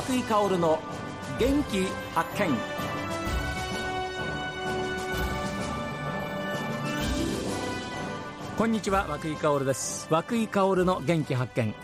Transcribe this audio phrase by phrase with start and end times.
[0.00, 0.78] 和井香の
[1.38, 1.84] 元気
[2.14, 2.56] 発見。
[8.56, 10.08] こんにちは和井香です。
[10.10, 11.74] 和井香の元気発見。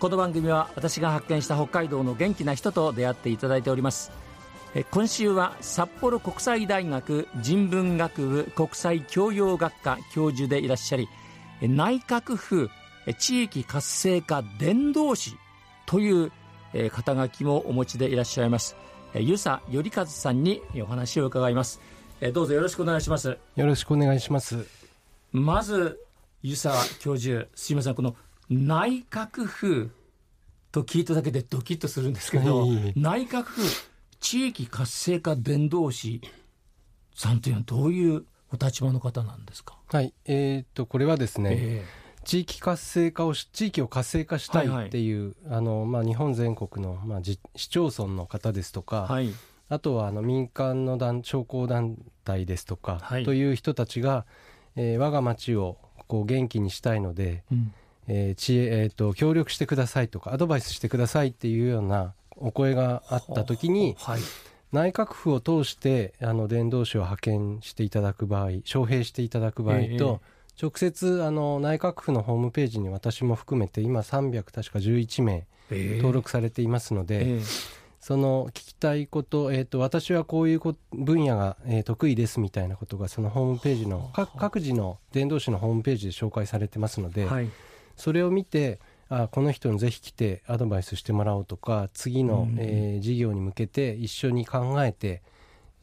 [0.00, 4.10] この番組は私が発見した北海道の元気な人と出会っていただいております。
[4.90, 11.08] 今週は札幌国際大学人文学部国際教養学科教授でいらっしゃり
[11.62, 12.68] 内閣府
[13.18, 15.36] 地域活性化伝道師
[15.86, 16.32] という
[16.90, 18.76] 肩書きもお持ちでいらっしゃいます。
[19.14, 21.80] 湯佐頼和さんにお話を伺います。
[22.32, 23.38] どうぞよろしくお願いします。
[23.56, 24.66] よろしくお願いします。
[25.32, 25.98] まず
[26.42, 28.14] 湯佐教授すいませんこの
[28.48, 29.90] 内閣府
[30.72, 33.62] と聞いただけでドキッとするんですけど、内閣府
[34.20, 36.20] 地域活性化伝道師
[37.14, 39.76] さんというのはどういうお立場の方なんですか？
[39.90, 40.12] はい。
[40.24, 45.48] えー、っとこれはですね、えー地域活性化を地域を活性化したいっていう、はい。
[45.50, 47.20] はい、あのまあ、日本全国の、まあ、
[47.56, 49.32] 市町村の方ですとか、はい、
[49.68, 54.26] あとはあの民間の団商工団体ですとか、はい、という人たちが、
[54.76, 57.72] えー、我が町をこう元気にしたいので、うん、
[58.08, 64.20] えー知恵えーと、協力してくださいとかアドバイスしてくださいっていうようなお声があった時に、はい、
[64.72, 70.18] 内閣府を通してあの伝道師を派遣していただく場合招聘していただく場合と、えー
[70.60, 77.70] 直接あの内閣府のホームページに私も含めて今300確か11名登録されていますので、えー、
[78.00, 80.60] その聞きたいこと、えーと、私はこういう
[80.92, 87.48] 分野が、えー、得意ですみたいなことがそのホームページの各自の伝道師のホームページで紹介されてますので、はい、
[87.96, 95.22] それを見てあこの人にぜひ来てアドバイスしてもらおうとか次の、うん、えー、事業に向けて一緒に考えて、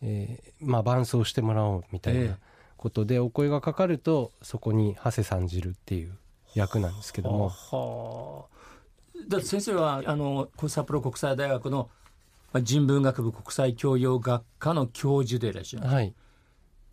[0.02, 2.20] えーまあ、伴走してもらおうみたいな。
[2.20, 2.36] えー
[2.78, 6.18] ことでお声がかかるとそこに長谷さんじるっていう
[6.54, 7.50] 役なんですけども。
[7.50, 11.90] はあ、だって先生はあの札幌国際大学の
[12.62, 15.94] 人文学部国際教養学科の教授でいらっしゃいます。
[15.96, 16.14] はい、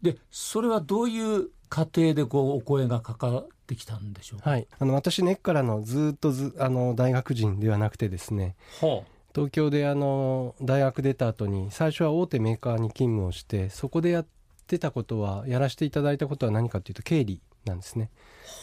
[0.03, 14.27] でそれはどういう過程でこうお声がかかってきたんでしょうか、はい、あの私根っからのずっとずあの大学人ではなくてですね、はあ、東京であの大学出た後に最初は大手メーカーに勤務をしてそこでやっ
[14.65, 18.11] ってたことはやらせていただいたことは何かというと経理なんですね。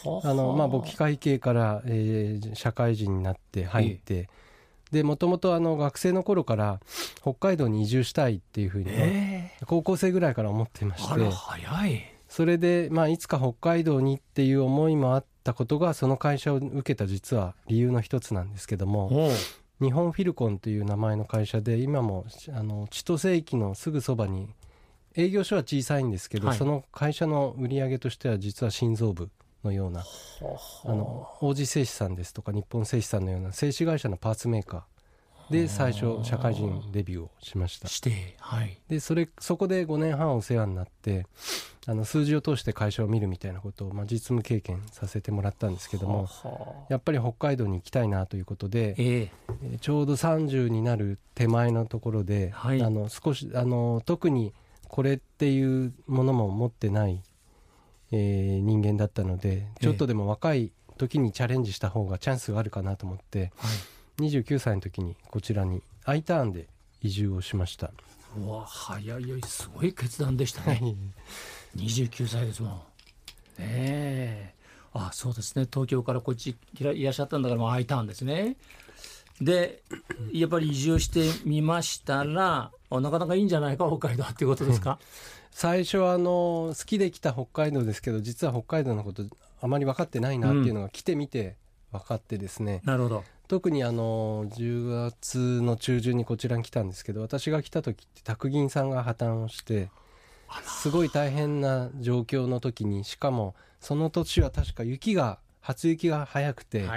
[0.04, 0.34] あ。
[0.34, 4.28] のまあ簿記会計から、えー、社会人になって入って、
[4.90, 6.80] でもともとあの学生の頃から
[7.22, 11.30] 北海道に移住したいっていうふうに、えー、高校生ぐらいから思ってまして。
[11.30, 12.12] 早い。
[12.28, 19.30] それで、まあ、いつか北海道にっていう思いもあったことがその会社を受けた実は理由の一つなんですけども
[19.82, 22.24] 日本フィルコンという名前の会社で今も
[22.54, 24.48] あの千歳駅のすぐそばに
[25.16, 29.30] 営業所は小さいんですけど、はい、その会社の売り上げとしては実は心臓部
[29.64, 30.88] のようなあ。
[30.88, 37.88] の王子製紙さんですとか日本製紙さんのような製紙会社のパーツメーカーで最初社会人デビューをしました。
[37.88, 41.26] して、はい、でそれそこで5年半お世話になって
[41.86, 46.28] あの数字を通して会社を見るみたいなことを、まあ、実務経験させてもらったんですけども
[46.88, 54.54] やっぱり北海道に行きたいなということで、えー、ちょうど30になる手前のところで、はい、あの少しあの特に
[54.92, 57.22] これっていうものも持ってない、
[58.12, 63.68] えー、人間だったのでちょっとでも若い時にチャレンジした方がチャンスがあるかなと思って、は
[64.20, 66.66] い、29歳の時にこちらに I ターンで
[67.00, 67.90] 移住をしました。
[68.36, 70.94] うわ早いよすごい決断でしたね。
[71.74, 72.80] 29歳ですもん。
[73.60, 74.54] ええ。
[74.92, 75.66] あそうですね。
[75.72, 78.56] 東京からこっちいらっしゃったんだからもう I ターンですね
[79.40, 79.82] で
[80.32, 84.98] やっぱり移住してみましたらなかなかいいんじゃないか北海道っていうことですか？
[85.50, 89.24] 最初はあの好きで来た北海道ですけど実は北海道のこと
[89.60, 91.56] あまり分かってないなっていうのが来てみて
[91.92, 93.24] 分かってですね、うん、なるほど。
[93.48, 99.90] 特にあの10月の中旬にこちらに来たんですけど私が来た時って宅銀さんが破綻をして
[100.64, 106.88] すごい大変な状況の時にしかもその年は確か雪が初雪が早くて、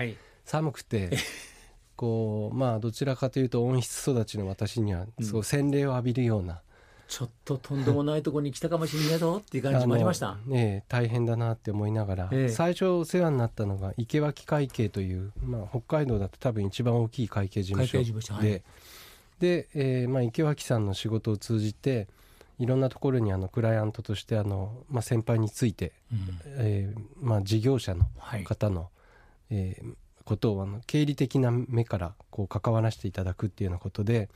[0.45, 1.18] 寒くて
[1.95, 6.62] こうまあどちらかというと温室育ちの私にはすごい洗礼を浴びるような、
[7.07, 10.38] ちょっととんでもないところに来たかもしれないぞっていう感じもありました？
[10.45, 18.01] ね大変だなって思いながら、ええ、最初お世話になったのが池脇会計という、まあ、北海道だと多分一番大きい会計事務所
[18.42, 18.62] で、はい、
[19.39, 22.07] で、えーまあ、池脇さんの仕事を通じて
[22.57, 28.06] いろんなところにあのクライアントとしてあの、まあ、先輩について、うん、えー、まあ、事業者の
[28.45, 28.89] 方の、はい、
[29.51, 29.94] えー
[30.25, 34.30] ことをあの経理的な目からこう関わらせていただくっていうようなことで、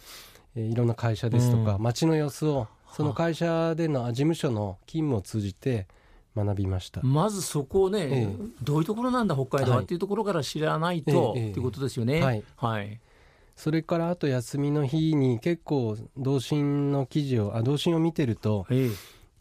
[0.55, 5.87] えー、いろんな会社ですとか、街の様子をその会社での事務所の勤務を通じて
[6.35, 7.01] 学びました。
[7.01, 12.21] まずそこをね、ええ、どういうところなんだ北海道は、っていうところから知らないと、はい、っていうことですよね。
[12.21, 12.99] はい、はい。
[13.55, 18.65] それからあと休みの日に結構同心の記事をあ同心を見てると、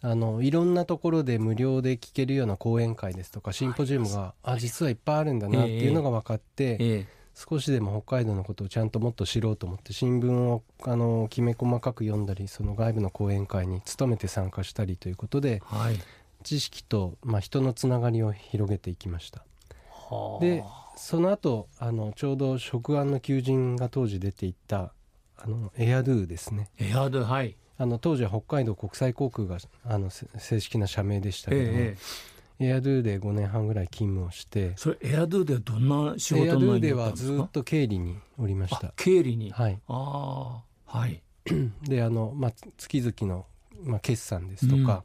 [0.01, 15.99] あのいろんなところで無料で聞けるような講演会ですとかシンポジウムがあ実はいっぱいあるんだなっていうのが分かって、少しでも北海道のことをちゃんともっと知ろうと思って新聞をあのきめ細かく読んだりその外部の講演会に努めて参加したりということで、はい、
[16.43, 19.45] 知識と、まあ、人のつながりを広げていきました。
[20.41, 20.65] で
[20.97, 24.93] その後あのちょうど食案の求人が当時出ていた
[25.37, 26.71] あのエアドゥですね。
[26.79, 31.97] エアドゥはいあの当時は北海道国際航空があの正式な社名でしたけども、え
[32.61, 38.93] え、エアドゥで5年半ぐらい勤務をしてそれエアドゥでどんな仕事エアドゥではずっと経理におりました。
[38.97, 39.53] 経理に？
[39.53, 39.79] はい。
[39.87, 41.23] ああはい。
[41.83, 43.47] であの、まあ、月々の、
[43.85, 45.05] まあ、決算ですとか、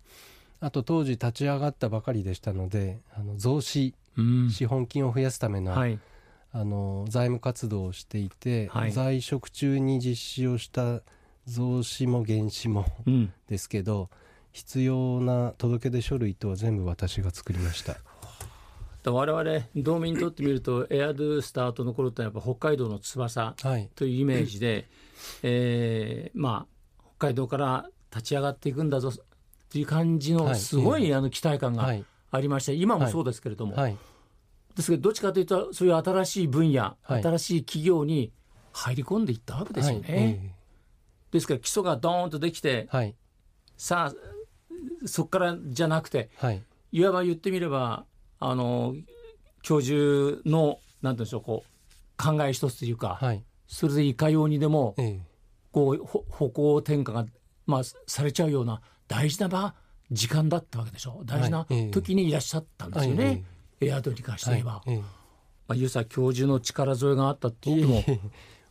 [0.61, 5.99] うん、あと当時立ち上がったばかりでしたのであの増資、うん、資本金を増やすための、はい。
[6.55, 11.01] あの財務活動をしていて、はい、在職中に実施をした
[11.45, 12.85] 増資も減資も
[13.49, 14.07] ですけど、うん、
[14.51, 17.97] 必要な届け出書類とは全部私が作りました。
[19.11, 23.53] 我々道民にとってみるとエアドゥスタートの頃ってやっぱ北海道の翼
[23.95, 24.85] というイメージで、はい、
[25.43, 29.11] えー、まあ北海道から立ち上がっていくんだぞ
[29.69, 31.93] という感じのすごい、あの期待感が
[32.31, 33.97] ありまして、今もそうですけれども、はい、
[34.75, 38.31] ですけどどっちかというとそういう新しい分野、新しい企業に
[38.71, 40.55] 入り込んでいったわけですよね。
[41.33, 43.15] ですから基礎がドーンとできて、はい、
[43.75, 48.05] さあそこからじゃなくて、はい、いわば言ってみれば
[48.39, 48.95] あの
[49.63, 55.19] 教授のなんていうんでしょうこう考え一つというか、はい、それでいかようにでも、ええ、
[55.71, 57.25] こう歩行転換が、
[57.65, 59.73] まあ、されちゃうような大事な場
[60.11, 61.23] 時間だったわけでしょ。
[61.25, 63.43] 大事な時にいらっしゃったんですよね、はい、
[63.81, 64.83] エアドに関して言えば。
[64.85, 65.03] はい、ま
[65.69, 68.03] あ、ユーサ教授の力添えがあったっていうのも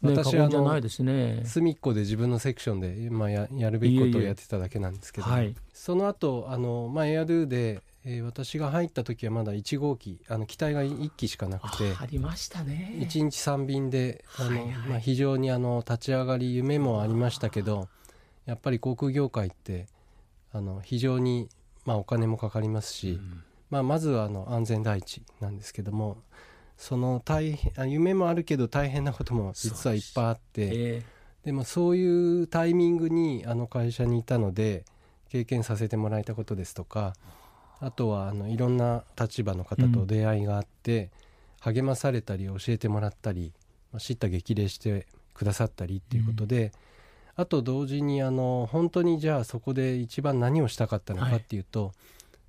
[0.02, 11.94] 私はあの、ね、隅っこで自分のセクションで、まあ、ややるべきことをやってただけなんですけど、はい、その後あの、まあ、エアドゥで、えー、私が入った時はまだ1号機あの機体が1機しかなくて。
[11.96, 12.94] ありましたね。
[12.98, 17.88] 1日3便であの、はいはい、まあ、非常にあの立ち上がり夢もありましたけど
[18.44, 19.86] やっぱり航空業界って
[20.52, 21.48] あの非常に、
[21.84, 26.18] まあ、お金もかかりますし、うん、まあ、まずはあの安全第一なんですけども
[26.82, 34.84] その大変夢もあるけど大変なことも実はいっぱいあって、えー、でもそういうタイミングにあの会社にいたので
[35.28, 37.14] 経験させてもらえたことですとか
[37.78, 41.10] あとはあのいろんな立場の方と出会いがあって、
[41.64, 43.52] うん、励まされたり教えてもらったり
[43.98, 46.70] 知った激励してくださったりっていうことで、うん、
[47.36, 51.92] あと同時にあの本当にじゃあそこで一番何をしたかったのかっていうと、は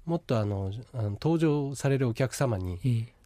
[0.08, 2.80] い、もっとあのあの登場されるお客様に、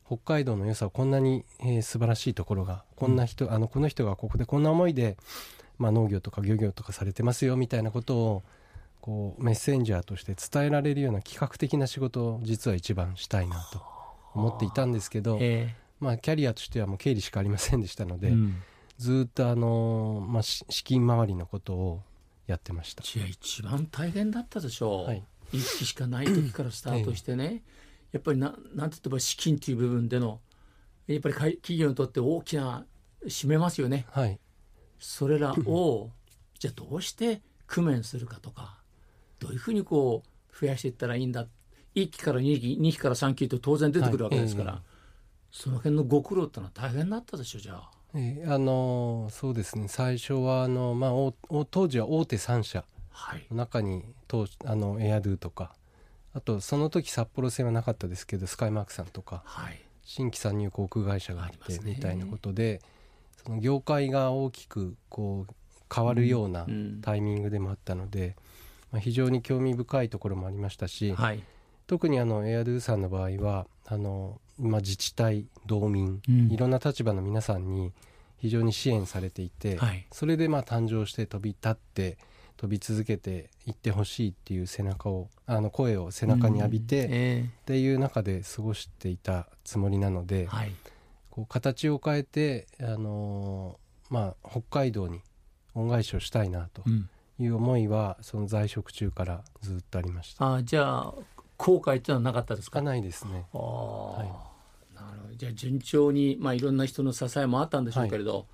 [0.08, 5.18] 北海道の良さをこんなに、えー、素晴らしいところがこんな人、うん、あのこの人がここでこんな思いで、
[5.78, 8.44] まあ、農業とか漁業とかされてますよみたいなことを
[9.02, 13.82] こうメッセンジャーとして伝えられるような企画的な仕事を実は一番したいなと
[14.34, 18.62] 思っていたんですけど、えー、まあ、キャリアとしてはもう経理しかありませんでしたので、うん、
[18.98, 22.02] ずっとあの、まあ、資金回りのことを
[22.48, 23.04] やってました。
[23.04, 27.87] いや一番大変だったでしょう、はい、一期しかない時からスタートしてね、えー
[28.18, 30.40] やっぱりななんて言えば資金という部分での
[31.06, 32.84] やっぱり企業にとって大きな
[33.26, 34.08] 占めますよね。
[34.12, 34.40] はい、
[35.00, 36.10] それらを
[36.60, 38.82] じゃあどうして工面するかとか
[39.40, 41.46] どういうふうにこう増やしていったらいいんだ
[41.94, 44.82] 1期から2期2期から3期と当然出てくるわけですから、はい。
[44.82, 47.92] えー、その辺のご苦労ってのは大変だったでしょうじゃあ。
[48.16, 49.88] えー、あのそうですね。
[49.88, 51.34] 最初はあの、まあ、お
[51.70, 52.84] 当時は大手3社
[53.52, 55.76] の中に、はい、あのエアドゥとか
[56.38, 62.80] あとその時札幌線はなかったですけどスカイマークさんとか、はい、新規参入航空会社があってみたいなことで、
[63.44, 65.54] その業界が大きくこう
[65.94, 66.68] 変わるような
[67.02, 68.36] タイミングでもあったので、
[68.92, 71.44] まあ、非常に興味深いところもありましたし、はい、
[71.88, 77.94] 特にあのエアドゥさんの場合はあの、まあ、自治体道民、うん、いろんな立場の皆さんに
[78.38, 82.18] 非常に支援されていて、はい、それでまあ誕生して飛び立って
[82.58, 90.74] 飛び続けていってほしいっていう背中をあの声を背中に浴びて、うんえー、っていう中で過ごしていたつもりなので、はい、
[91.30, 95.22] こう形を変えて、あのー、まあ、北海道に
[95.76, 96.84] 恩返しをしたいなと
[97.40, 100.56] いう思いは、その在職中からずっとありました。
[100.56, 101.14] あじゃあ
[101.58, 102.82] 後悔っていうのはなかったですか？
[102.82, 103.46] ないですね。
[103.54, 105.36] はい、なるほど。
[105.36, 108.46] じゃあ順調に、まあ、いろんな人の支えもあったんでしょうけれど、はい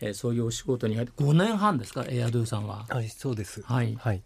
[0.00, 2.04] えー、そういうお仕事に入って5年半ですか？
[2.08, 2.86] エアドゥさんは。
[2.88, 3.62] はいそうです。
[3.62, 4.22] はい、はい、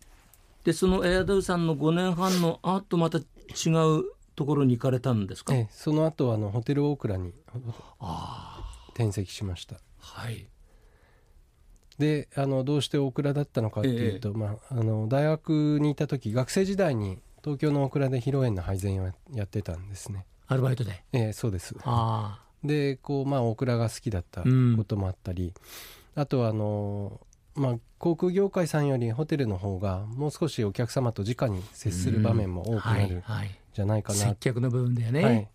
[0.64, 4.04] でそのエアドゥさんの5年半の後また違う
[4.36, 7.32] ところに行かれたんですか、えー、その後あのホテルオークラに
[8.94, 9.76] 転籍しました。
[9.98, 10.46] はい。
[11.98, 20.26] であのどうして大倉だったのかっていうと、えまあ、あの大学にいた時学生時代に東京の大倉で披露宴の配膳をやってたんですね。
[20.48, 21.04] アルバイトで？
[21.12, 21.74] ええそうです
[22.64, 24.49] でこうまあ大倉が好きだったこ
[24.85, 25.52] ともあったり、
[26.16, 27.21] うん、あとはあの
[27.54, 33.23] まあ航空業界さんよりホテルの方がもう少しお客様と直に接する場面も多くなる
[33.73, 35.47] じゃないかな、うんはいはい、接客の部分だよね、はい、っ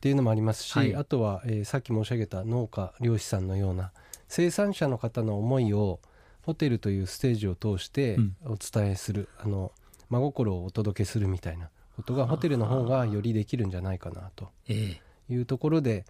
[0.00, 3.92] ていうのもありますし、はい、あとは、えー、さっき申し上げた農家漁師さんのような
[4.28, 6.00] 生産者の方の思いを
[6.42, 9.72] ホテルというステージを通してお伝えする、うん、あの
[10.08, 16.04] 真心をお届けするみたいなことがホテルの方がよりできるんじゃないかなというところで、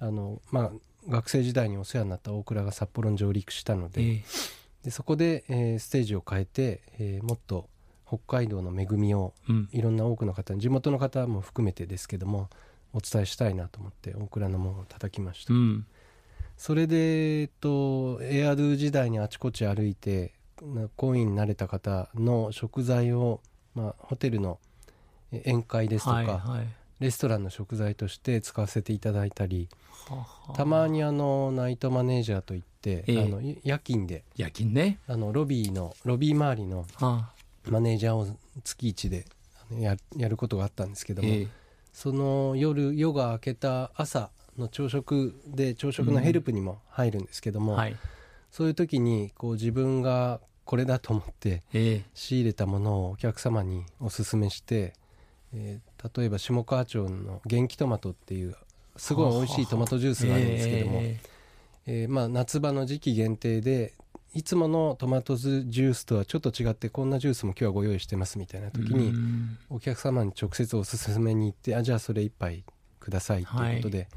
[0.00, 0.70] あのまあ、
[1.08, 7.68] 学生時代にお世話になった大倉が札幌に上陸したのでえー、でそこで、えー、ステージを変えて、えー、もっと
[8.06, 9.34] 北海道の恵みを、
[9.70, 12.48] いろんな多くの方に地元の方も含めてですけども
[12.92, 15.54] お伝えしたいなと思って大倉の門を叩きました。
[15.54, 15.86] うん。
[16.56, 20.34] それで、えっと、エアドゥ時代にあちこち歩いて
[20.96, 23.40] コインになれた方の食材を、
[23.74, 24.58] まあ、ホテルの
[25.32, 26.68] 宴会ですとか、はいはい、
[27.00, 29.68] レストランの食材として使わせていただいたり
[30.54, 34.98] たまにあのナイトマネージャーといって、えー、あの夜勤で夜勤ね。
[35.06, 36.86] あのロビーのロビー周りの
[37.68, 38.26] マネージャーを
[38.64, 39.24] 月1で
[39.78, 41.48] ややることがあったんですけども、えー、
[41.92, 47.78] その夜夜が明けた朝の朝食で朝食のヘルプにも入るんですけども、うん。
[47.78, 47.96] はい、
[48.50, 51.62] そういう時にこう自分がこれだと思って
[52.14, 54.94] 仕入れたものをお客様におすすめして、
[55.54, 58.56] えー、例えば下川町の元気トマトっていう
[58.96, 63.94] すごい美味しいトマトジュースがあるんですけども、えー、えー、まあ、夏場の時期限定で
[64.32, 69.12] いつものトマトジュースとはちょっと違ってこんなジュースも今日はご用意してますみたいな時に
[69.70, 72.64] お客様に直接おすすめに行ってあじゃあそれ1杯
[73.00, 74.08] くださいということで、はい。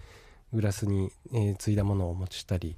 [0.54, 2.78] グラスに、えー、継いだものをお持ちしたり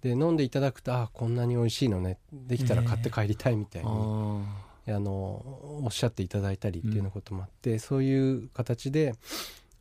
[0.00, 2.18] で飲んでいただくとあこんなに美味しいのね。
[2.32, 4.44] できたら買って帰りたいみたいに、えー、
[4.88, 9.14] あのおっしゃっていただいたりっていうようなこともあって、うん、そういう形で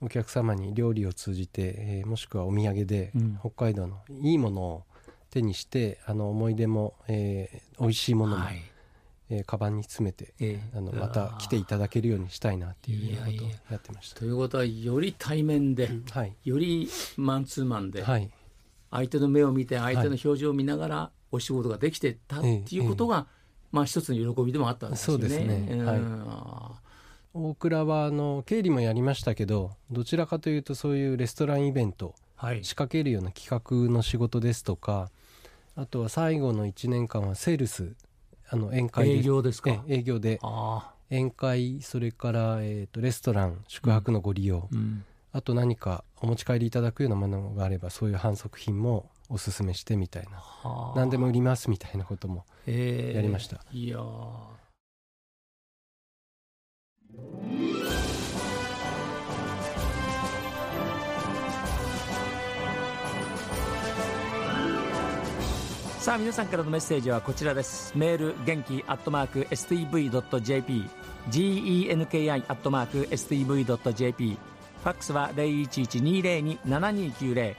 [0.01, 4.83] お客様に料理を通じて、えー、もしくはお土産で北海道のいいものを
[5.29, 8.61] 手にしてあの思い出も、えー、美味しいものも、はい。
[9.29, 14.19] えー、カバンに詰めて、えー、あのまた来ていただけるようにしたいなっていうことをやってました。
[14.19, 18.29] ということはより対面で、はい、よりマンツーマンで、はい、
[18.91, 23.27] 相手の目を見て相手の表情を見ながらお仕事ができてたっていうことが、
[23.71, 25.29] まあ一つの喜びでもあったんですよね。
[25.29, 26.01] そうですね、はい。
[27.33, 33.49] 大倉はあの経理もやりましたけどどちらかというとそういうレストランイベント、はい、仕掛けるような企
[33.89, 35.11] 画の仕事ですとか
[35.75, 37.93] あとは最後の1年間はセールス
[38.49, 39.83] あの宴会営業ですか？
[39.87, 40.39] 営業で。
[41.09, 50.93] 宴会それから、えーと、レストラン宿泊のご利用、うん、あと何かお持ち帰りいただくようなものがあればそういう反則品もおすすめしてみたいな。
[50.95, 53.61] 何でも売りますみたいなこともやりました。
[53.71, 53.99] いや
[65.99, 67.97] さあ皆さんからのメッセージはこちらです。
[67.97, 70.85] メール元気アットマーク STV.jp
[71.31, 74.37] genki アットマーク STV.jp
[74.83, 77.55] ファックスは0112027290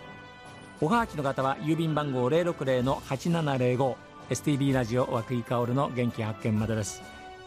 [0.82, 3.94] おはがきの方は郵便番号060-8705
[4.28, 7.00] STB ラジオ和久井薫の元気発見までです。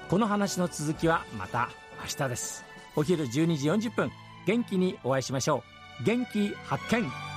[0.09, 1.69] この話の続きはまた
[2.01, 2.65] 明日です。
[2.95, 4.11] お昼12時40分。
[4.47, 5.63] 元気にお会いしましょ
[6.01, 6.03] う。
[6.03, 7.28] 元気発見。